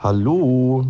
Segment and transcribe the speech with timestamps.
[0.00, 0.84] Hallo.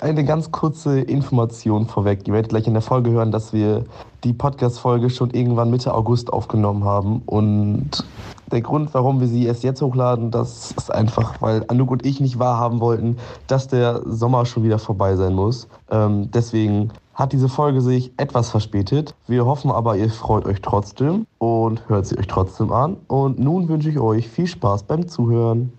[0.00, 2.28] Eine ganz kurze Information vorweg.
[2.28, 3.84] Ihr werdet gleich in der Folge hören, dass wir
[4.22, 7.22] die Podcast-Folge schon irgendwann Mitte August aufgenommen haben.
[7.26, 8.04] Und
[8.52, 12.20] der Grund, warum wir sie erst jetzt hochladen, das ist einfach, weil Anouk und ich
[12.20, 13.16] nicht wahrhaben wollten,
[13.48, 15.66] dass der Sommer schon wieder vorbei sein muss.
[15.90, 19.16] Ähm, deswegen hat diese Folge sich etwas verspätet.
[19.26, 22.96] Wir hoffen aber, ihr freut euch trotzdem und hört sie euch trotzdem an.
[23.08, 25.72] Und nun wünsche ich euch viel Spaß beim Zuhören.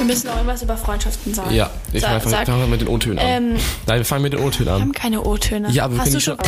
[0.00, 1.54] Wir müssen auch irgendwas über Freundschaften sagen.
[1.54, 3.24] Ja, ich Sa- fange fang mit den O-Tönen an.
[3.26, 3.56] Ähm,
[3.86, 4.80] Nein, wir fangen mit den O-Tönen wir an.
[4.80, 5.70] haben keine O-Töne.
[5.72, 6.38] Ja, aber wir Hast du schon.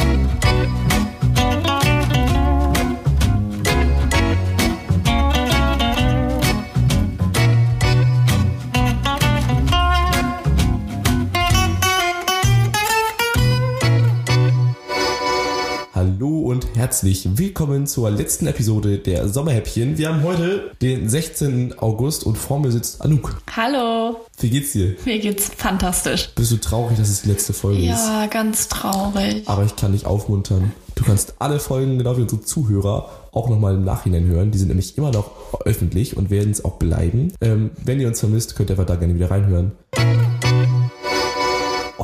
[16.93, 19.97] Herzlich willkommen zur letzten Episode der Sommerhäppchen.
[19.97, 21.79] Wir haben heute den 16.
[21.79, 23.41] August und vor mir sitzt Anouk.
[23.57, 24.95] Hallo, Wie geht's dir?
[25.07, 26.29] mir geht's fantastisch.
[26.35, 27.87] Bist du traurig, dass es die letzte Folge ist?
[27.89, 29.49] Ja, ganz traurig.
[29.49, 30.73] Aber ich kann dich aufmuntern.
[30.95, 34.51] Du kannst alle Folgen, genau wie unsere Zuhörer, auch nochmal im Nachhinein hören.
[34.51, 35.31] Die sind nämlich immer noch
[35.65, 37.33] öffentlich und werden es auch bleiben.
[37.41, 39.73] Ähm, wenn ihr uns vermisst, könnt ihr einfach da gerne wieder reinhören.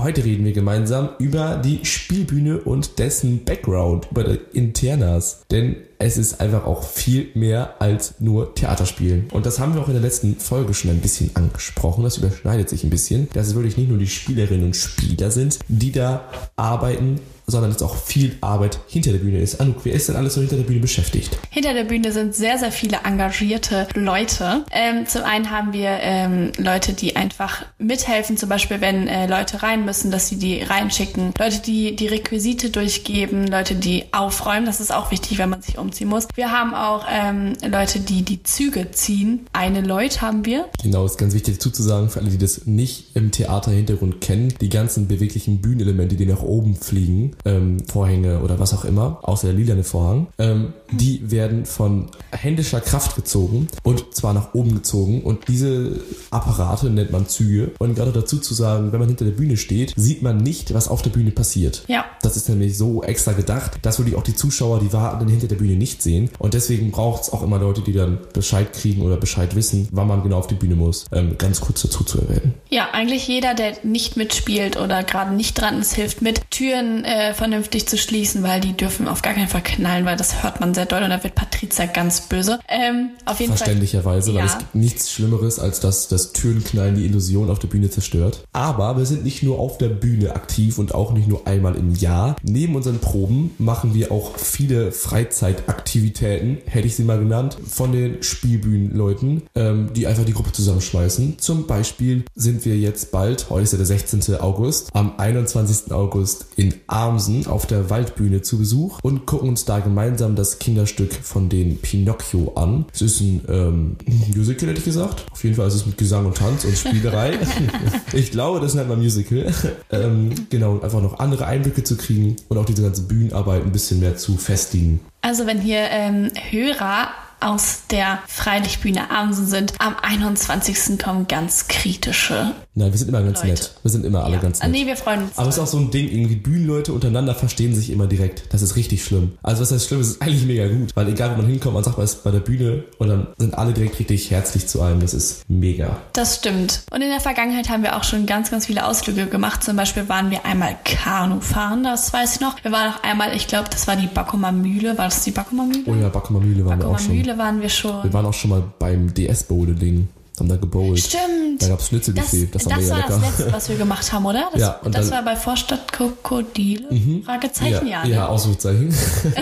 [0.01, 5.43] Heute reden wir gemeinsam über die Spielbühne und dessen Background, über die Internas.
[5.51, 9.29] Denn es ist einfach auch viel mehr als nur Theaterspielen.
[9.33, 12.05] Und das haben wir auch in der letzten Folge schon ein bisschen angesprochen.
[12.05, 15.59] Das überschneidet sich ein bisschen, dass es wirklich nicht nur die Spielerinnen und Spieler sind,
[15.67, 16.25] die da
[16.55, 17.19] arbeiten,
[17.49, 19.61] sondern dass auch viel Arbeit hinter der Bühne ist.
[19.61, 21.37] Anouk, wer ist denn alles so hinter der Bühne beschäftigt?
[21.51, 24.65] Hinter der Bühne sind sehr, sehr viele engagierte Leute.
[24.71, 29.63] Ähm, zum einen haben wir ähm, Leute, die einfach mithelfen, zum Beispiel wenn äh, Leute
[29.63, 31.35] rein müssen, dass sie die reinschicken.
[31.39, 34.67] Leute, die die Requisite durchgeben, Leute, die aufräumen.
[34.67, 36.29] Das ist auch wichtig, wenn man sich umziehen muss.
[36.35, 39.47] Wir haben auch ähm, Leute, die die Züge ziehen.
[39.53, 40.67] Eine Leute haben wir.
[40.83, 44.55] Genau, ist ganz wichtig dazu zu sagen, für alle, die das nicht im Theaterhintergrund kennen,
[44.61, 49.49] die ganzen beweglichen Bühnenelemente, die nach oben fliegen, ähm, Vorhänge oder was auch immer, außer
[49.49, 55.23] der lilane Vorhang, ähm, die werden von händischer Kraft gezogen und zwar nach oben gezogen
[55.23, 56.01] und diese
[56.31, 59.93] Apparate nennt man Züge und gerade dazu zu sagen, wenn man hinter der Bühne steht,
[59.97, 61.85] sieht man nicht, was auf der Bühne passiert.
[61.89, 62.05] Ja.
[62.23, 65.57] Das ist nämlich so extra gedacht, dass wirklich auch die Zuschauer, die Wartenden hinter der
[65.57, 66.31] Bühne nicht sehen.
[66.39, 70.07] Und deswegen braucht es auch immer Leute, die dann Bescheid kriegen oder Bescheid wissen, wann
[70.09, 71.07] man genau auf die Bühne muss.
[71.13, 72.55] Ähm, ganz kurz dazu zu erwähnen.
[72.69, 77.35] Ja, eigentlich jeder, der nicht mitspielt oder gerade nicht dran ist, hilft mit, Türen äh,
[77.35, 80.75] vernünftig zu schließen, weil die dürfen auf gar keinen Fall knallen, weil das hört man
[80.75, 82.59] sehr doll und da wird Patrizia ganz böse.
[82.69, 83.59] Ähm, auf jeden Fall.
[83.59, 84.47] Verständlicherweise, weil Ja.
[84.47, 88.45] es gibt nichts Schlimmeres, als dass das Türenknallen die Illusion auf der Bühne zerstört.
[88.53, 91.95] Aber wir sind nicht nur auf der Bühne aktiv und auch nicht nur einmal im
[91.95, 92.37] Jahr.
[92.43, 98.23] Neben unseren Proben machen wir auch viele Freizeitaktivitäten, hätte ich sie mal genannt, von den
[98.23, 101.39] Spielbühnenleuten, ähm, die einfach die Gruppe zusammenschmeißen.
[101.39, 104.37] Zum Beispiel sind wir jetzt bald, heute ist ja der 16.
[104.41, 105.93] August, am 21.
[105.93, 111.13] August in Amsen auf der Waldbühne zu Besuch und gucken uns da gemeinsam das Kinderstück
[111.13, 112.87] von den Pinocchio an.
[112.93, 113.97] Es ist ein ähm,
[114.35, 115.27] Musical, hätte ich gesagt.
[115.31, 117.39] Auf jeden Fall ist es mit Gesang und Tanz und Spielerei.
[118.13, 119.47] ich glaube, das nennt man Musical.
[119.91, 123.73] ähm, genau, und einfach noch andere Einblicke zu kriegen und auch diese ganze Bühnenarbeit ein
[123.73, 125.01] bisschen mehr zu festigen.
[125.21, 127.09] Also wenn hier ähm, Hörer
[127.41, 130.99] aus der Freilichtbühne Amsen sind, am 21.
[131.03, 132.53] kommen ganz kritische.
[132.75, 133.49] Nein, wir sind immer ganz Leute.
[133.55, 133.73] nett.
[133.83, 134.43] Wir sind immer alle Ja.
[134.43, 134.71] ganz nett.
[134.71, 135.37] nee, wir freuen uns.
[135.39, 138.45] Aber es ist auch so ein Ding, irgendwie Bühnenleute untereinander verstehen sich immer direkt.
[138.53, 139.33] Das ist richtig schlimm.
[139.43, 140.91] Also was heißt schlimm, es ist eigentlich mega gut.
[140.95, 143.57] Weil egal, wo man hinkommt, man sagt, man ist bei der Bühne und dann sind
[143.59, 145.01] alle direkt richtig herzlich zu einem.
[145.01, 145.97] Das ist mega.
[146.13, 146.83] Das stimmt.
[146.93, 149.65] Und in der Vergangenheit haben wir auch schon ganz, ganz viele Ausflüge gemacht.
[149.65, 152.63] Zum Beispiel waren wir einmal Kanu fahren, das weiß ich noch.
[152.63, 154.97] Wir waren auch einmal, ich glaube, das war die Backumer Mühle.
[154.99, 155.83] War das die Backumer Mühle?
[155.87, 157.17] Oh ja, Backumer Mühle waren wir Backumer auch schon.
[157.17, 158.03] Mühle waren wir schon.
[158.03, 160.09] Wir waren auch schon mal beim DS-Bowling.
[160.39, 160.99] Haben da gebowlt.
[161.01, 161.63] Stimmt.
[161.63, 162.49] Da gab's Schnitzelbuffet.
[162.55, 163.09] Das, das war mega war lecker.
[163.21, 164.49] das letzte, was wir gemacht haben, oder?
[164.53, 165.27] Das, Ja, und das dann- Mhm.
[165.27, 166.89] war bei Vorstadt Krokodile?
[167.25, 168.03] Fragezeichen, ja.
[168.03, 168.11] ja, ne?
[168.15, 168.95] ja, Ausrufezeichen.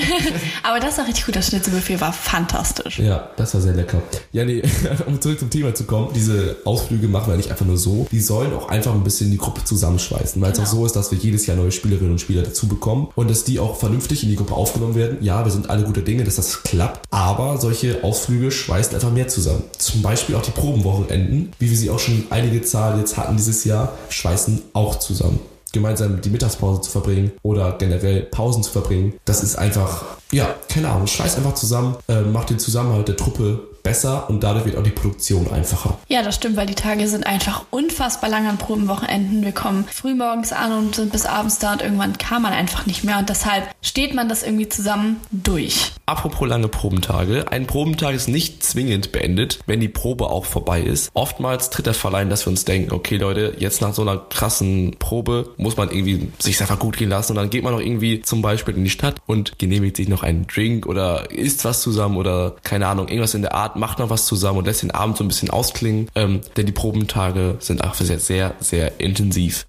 [0.63, 1.37] Aber das war richtig gut.
[1.37, 2.99] Das Schnitzelbuffet war fantastisch.
[2.99, 4.01] Ja, das war sehr lecker.
[4.33, 4.63] Ja, nee,
[5.07, 8.07] um zurück zum Thema zu kommen, diese Ausflüge machen wir nicht einfach nur so.
[8.11, 10.69] Die sollen auch einfach ein bisschen die Gruppe zusammenschweißen, weil es Genau.
[10.69, 13.45] auch so ist, dass wir jedes Jahr neue Spielerinnen und Spieler dazu bekommen und dass
[13.45, 15.19] die auch vernünftig in die Gruppe aufgenommen werden.
[15.21, 19.29] Ja, wir sind alle gute Dinge, dass das klappt, aber solche Ausflüge schweißen einfach mehr
[19.29, 19.63] zusammen.
[19.79, 20.51] Zum Beispiel auch die
[20.87, 25.41] Probenwochenenden, wie wir sie auch schon einige Zahl jetzt hatten dieses Jahr, schweißen auch zusammen
[25.73, 29.13] gemeinsam die Mittagspause zu verbringen oder generell Pausen zu verbringen.
[29.27, 33.61] Das ist einfach, ja, keine Ahnung, schweißt einfach zusammen, äh, macht den Zusammenhalt der Truppe
[33.87, 35.97] besser und dadurch wird auch die Produktion einfacher.
[36.09, 39.45] Ja, das stimmt, weil die Tage sind einfach unfassbar lang an Probenwochenenden.
[39.45, 42.87] Wir kommen früh morgens an und sind bis abends da und irgendwann kann man einfach
[42.87, 45.93] nicht mehr und deshalb steht man das irgendwie zusammen durch.
[46.05, 47.47] Apropos lange Probentage.
[47.51, 51.11] Ein Probentag ist nicht zwingend beendet, wenn die Probe auch vorbei ist.
[51.15, 54.17] Oftmals tritt der Fall ein, dass wir uns denken, okay Leute, jetzt nach so einer
[54.17, 57.81] krassen Probe muss man irgendwie sich einfach gut gehen lassen und dann geht man noch
[57.81, 61.83] irgendwie zum Beispiel in die Stadt und genehmigt sich noch einen Drink oder isst was
[61.83, 64.91] zusammen oder keine Ahnung, irgendwas in der Art, macht noch was zusammen und lässt den
[64.91, 69.67] Abend so ein bisschen ausklingen, ähm, denn die Probentage sind einfach sehr, sehr, sehr intensiv.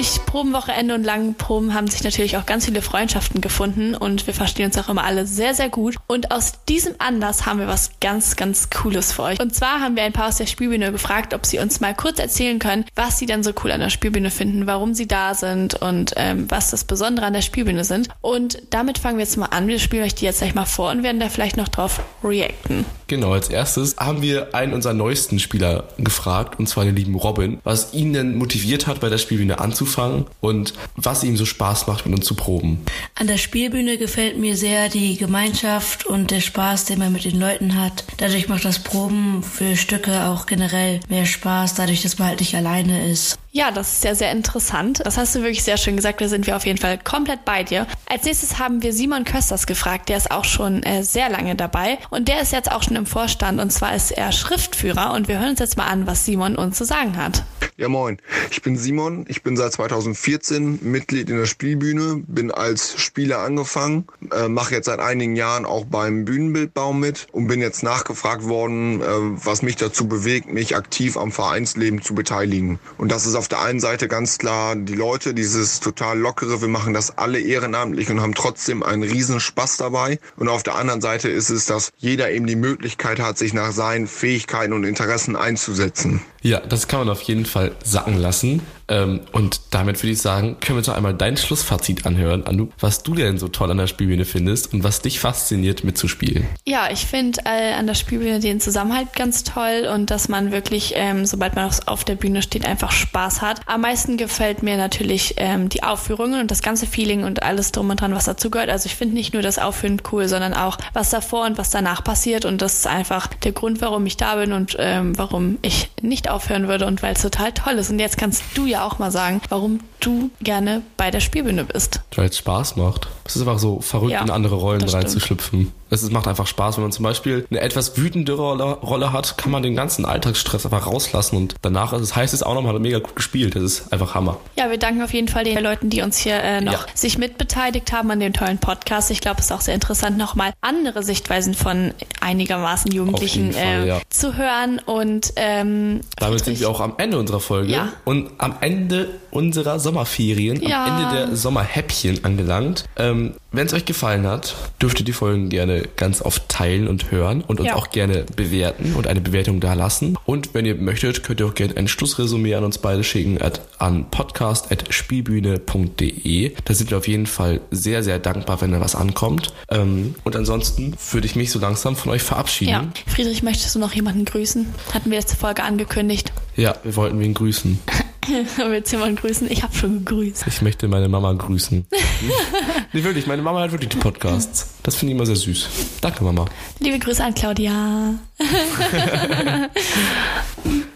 [0.00, 4.32] Durch Probenwochenende und langen Proben haben sich natürlich auch ganz viele Freundschaften gefunden und wir
[4.32, 5.96] verstehen uns auch immer alle sehr, sehr gut.
[6.06, 9.40] Und aus diesem Anlass haben wir was ganz, ganz Cooles für euch.
[9.40, 12.18] Und zwar haben wir ein paar aus der Spielbühne gefragt, ob sie uns mal kurz
[12.18, 15.74] erzählen können, was sie denn so cool an der Spielbühne finden, warum sie da sind
[15.74, 18.08] und ähm, was das Besondere an der Spielbühne sind.
[18.22, 19.68] Und damit fangen wir jetzt mal an.
[19.68, 22.86] Wir spielen euch die jetzt gleich mal vor und werden da vielleicht noch drauf reacten.
[23.06, 27.58] Genau, als erstes haben wir einen unserer neuesten Spieler gefragt, und zwar den lieben Robin,
[27.64, 32.06] was ihn denn motiviert hat, bei der Spielbühne anzufangen und was ihm so Spaß macht,
[32.06, 32.84] mit uns zu proben.
[33.14, 37.38] An der Spielbühne gefällt mir sehr die Gemeinschaft und der Spaß, den man mit den
[37.38, 38.04] Leuten hat.
[38.18, 42.54] Dadurch macht das Proben für Stücke auch generell mehr Spaß, dadurch, dass man halt nicht
[42.54, 43.38] alleine ist.
[43.52, 45.00] Ja, das ist sehr, sehr interessant.
[45.04, 46.20] Das hast du wirklich sehr schön gesagt.
[46.20, 47.86] Da sind wir auf jeden Fall komplett bei dir.
[48.08, 50.08] Als nächstes haben wir Simon Kösters gefragt.
[50.08, 51.98] Der ist auch schon äh, sehr lange dabei.
[52.10, 53.60] Und der ist jetzt auch schon im Vorstand.
[53.60, 55.12] Und zwar ist er Schriftführer.
[55.14, 57.42] Und wir hören uns jetzt mal an, was Simon uns zu sagen hat.
[57.80, 58.18] Ja, moin.
[58.50, 59.24] Ich bin Simon.
[59.26, 62.22] Ich bin seit 2014 Mitglied in der Spielbühne.
[62.26, 64.04] Bin als Spieler angefangen.
[64.30, 67.26] Äh, Mache jetzt seit einigen Jahren auch beim Bühnenbildbau mit.
[67.32, 72.14] Und bin jetzt nachgefragt worden, äh, was mich dazu bewegt, mich aktiv am Vereinsleben zu
[72.14, 72.78] beteiligen.
[72.98, 76.68] Und das ist auf der einen Seite ganz klar die Leute, dieses total lockere, wir
[76.68, 80.18] machen das alle ehrenamtlich und haben trotzdem einen riesen Spaß dabei.
[80.36, 83.72] Und auf der anderen Seite ist es, dass jeder eben die Möglichkeit hat, sich nach
[83.72, 86.20] seinen Fähigkeiten und Interessen einzusetzen.
[86.42, 88.62] Ja, das kann man auf jeden Fall sacken lassen.
[88.90, 92.68] Ähm, und damit würde ich sagen, können wir uns noch einmal dein Schlussfazit anhören, Anu,
[92.78, 96.46] was du denn so toll an der Spielbühne findest und was dich fasziniert mitzuspielen.
[96.66, 100.94] Ja, ich finde äh, an der Spielbühne den Zusammenhalt ganz toll und dass man wirklich,
[100.96, 103.60] ähm, sobald man auf der Bühne steht, einfach Spaß hat.
[103.66, 107.90] Am meisten gefällt mir natürlich ähm, die Aufführungen und das ganze Feeling und alles drum
[107.90, 108.70] und dran, was dazugehört.
[108.70, 112.02] Also ich finde nicht nur das Aufführen cool, sondern auch was davor und was danach
[112.02, 115.90] passiert und das ist einfach der Grund, warum ich da bin und ähm, warum ich
[116.02, 117.90] nicht aufhören würde und weil es total toll ist.
[117.90, 122.00] Und jetzt kannst du ja auch mal sagen, warum du gerne bei der Spielbühne bist.
[122.16, 123.08] Weil es Spaß macht.
[123.24, 125.72] Es ist einfach so verrückt, Ja, in andere Rollen reinzuschlüpfen.
[125.92, 129.50] Es macht einfach Spaß, wenn man zum Beispiel eine etwas wütende Rolle, Rolle hat, kann
[129.50, 132.74] man den ganzen Alltagsstress einfach rauslassen und danach ist es, heißt es auch noch, man
[132.74, 133.56] hat mega gut gespielt.
[133.56, 134.36] Das ist einfach Hammer.
[134.56, 136.86] Ja, wir danken auf jeden Fall den Leuten, die uns hier äh, noch Ja.
[136.94, 139.10] sich mitbeteiligt haben an dem tollen Podcast.
[139.10, 143.88] Ich glaube, es ist auch sehr interessant, nochmal andere Sichtweisen von einigermaßen Jugendlichen Fall, äh,
[143.88, 144.00] ja.
[144.10, 144.80] zu hören.
[144.84, 147.88] Und ähm, Damit sind wir auch am Ende unserer Folge Ja.
[148.04, 150.84] und am Ende unserer Sommerferien, Ja.
[150.84, 152.84] am Ende der Sommerhäppchen angelangt.
[152.96, 157.10] Ähm, Wenn es euch gefallen hat, dürft ihr die Folgen gerne ganz oft teilen und
[157.10, 157.74] hören und uns Ja.
[157.74, 160.16] auch gerne bewerten und eine Bewertung da lassen.
[160.24, 163.60] Und wenn ihr möchtet, könnt ihr auch gerne ein Schlussresümee an uns beide schicken at,
[163.80, 166.52] an podcast.spielbühne.de.
[166.64, 169.52] Da sind wir auf jeden Fall sehr, sehr dankbar, wenn da was ankommt.
[169.68, 172.70] Ähm, und ansonsten würde ich mich so langsam von euch verabschieden.
[172.70, 174.66] ja, Friedrich, möchtest du noch jemanden grüßen?
[174.94, 176.32] Hatten wir letzte Folge angekündigt.
[176.56, 177.80] ja wir wollten wen grüßen.
[178.56, 179.50] Wir jetzt jemanden grüßen?
[179.50, 180.46] Ich habe schon gegrüßt.
[180.46, 181.86] Ich möchte meine Mama grüßen.
[182.92, 184.74] nee, wirklich, meine Mama hat wirklich die Podcasts.
[184.82, 185.68] Das finde ich immer sehr süß.
[186.00, 186.44] Danke, Mama.
[186.78, 188.14] Liebe Grüße an Claudia.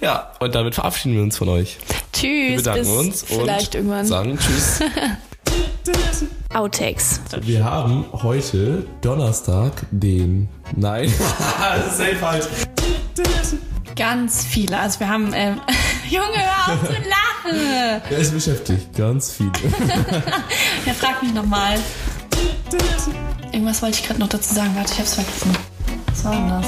[0.01, 1.79] Ja, und damit verabschieden wir uns von euch.
[2.13, 2.27] Tschüss.
[2.27, 4.05] Wir bedanken uns vielleicht und irgendwann.
[4.05, 4.81] sagen Tschüss.
[6.53, 7.21] Outtakes.
[7.41, 10.51] Wir haben heute Donnerstag den.
[10.77, 11.11] Nein.
[11.59, 12.45] das ist safe falsch.
[13.97, 14.79] Ganz viele.
[14.79, 15.61] Also wir haben, ähm,
[16.09, 17.59] Junge, hör auf zu lachen.
[18.11, 18.97] Er ist beschäftigt.
[18.97, 19.51] Ganz viel.
[20.87, 21.79] Ja, frag mich nochmal.
[23.53, 24.71] Irgendwas wollte ich gerade noch dazu sagen.
[24.75, 25.57] Warte, ich hab's vergessen.
[26.09, 26.67] Was war denn das?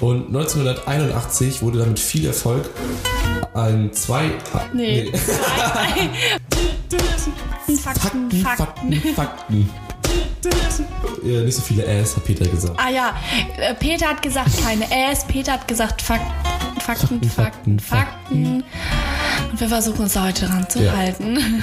[0.00, 2.68] Und 1981 wurde damit viel Erfolg
[3.54, 4.30] ein zwei.
[4.74, 5.10] Nee.
[7.82, 8.92] Fakten, Fakten, Fakten.
[8.92, 9.70] Fakten, Fakten.
[11.24, 12.78] Ja, nicht so viele Äs, hat Peter gesagt.
[12.78, 13.14] Ah ja,
[13.58, 16.20] äh, Peter hat gesagt keine Äs, Peter hat gesagt Fak
[16.84, 18.64] Fakten, Fakten, Fakten, Fakten.
[19.50, 20.92] Und wir versuchen uns da heute dran zu Ja.
[20.92, 21.36] halten.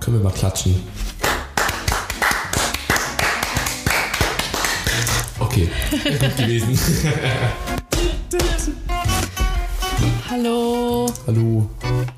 [0.00, 0.82] Können wir mal klatschen.
[5.38, 6.78] Okay, gut gewesen.
[10.30, 11.06] Hallo.
[11.26, 11.70] Hallo,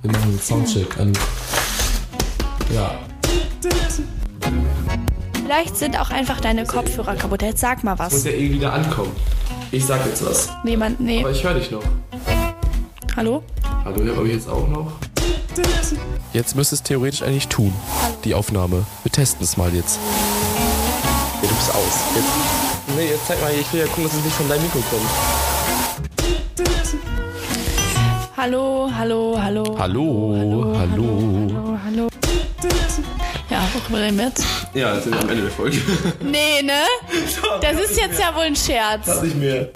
[0.03, 1.13] wir machen einen Soundcheck an.
[2.75, 2.99] Ja.
[5.35, 7.43] Vielleicht sind auch einfach deine Kopfhörer kaputt.
[7.43, 8.25] Jetzt sag mal Muss was.
[8.25, 9.13] ja eh wieder ankommen.
[9.71, 10.49] Ich sag jetzt was.
[10.65, 11.21] Niemand, nee.
[11.21, 11.83] Aber ich höre dich noch.
[13.17, 13.43] Hallo?
[13.85, 14.93] Hallo, hört mich jetzt auch noch?
[16.33, 17.73] Jetzt müsste es theoretisch eigentlich tun.
[18.25, 18.85] Die Aufnahme.
[19.03, 19.99] Wir testen es mal jetzt.
[21.43, 22.01] Ja, du bist aus.
[22.15, 22.29] Jetzt.
[22.97, 25.03] Nee, jetzt zeig mal, ich will ja gucken, dass es nicht von deinem Mikro kommt.
[28.37, 29.77] Hallo, hallo, hallo.
[29.79, 30.77] Hallo, hallo.
[30.79, 32.09] Hallo, hallo.
[33.51, 34.45] Ja, worüber reden wir jetzt?
[34.75, 35.79] Ja, jetzt sind wir am Ende der Folge.
[36.23, 36.83] Nee, ne?
[37.63, 39.23] Das ist jetzt ja wohl ein Scherz.
[39.23, 39.69] Nicht mehr.